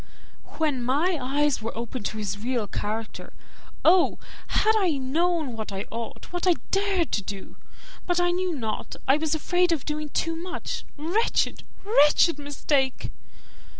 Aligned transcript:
"When 0.57 0.81
my 0.83 1.19
eyes 1.21 1.61
were 1.61 1.77
opened 1.77 2.07
to 2.07 2.17
his 2.17 2.39
real 2.39 2.65
character, 2.65 3.33
oh! 3.85 4.17
had 4.47 4.75
I 4.75 4.97
known 4.97 5.55
what 5.55 5.71
I 5.71 5.85
ought, 5.91 6.33
what 6.33 6.47
I 6.47 6.55
dared 6.71 7.11
to 7.11 7.21
do! 7.21 7.55
But 8.07 8.19
I 8.19 8.31
knew 8.31 8.51
not 8.55 8.95
I 9.07 9.17
was 9.17 9.35
afraid 9.35 9.71
of 9.71 9.85
doing 9.85 10.09
too 10.09 10.35
much. 10.35 10.85
Wretched, 10.97 11.63
wretched 11.85 12.39
mistake!" 12.39 13.11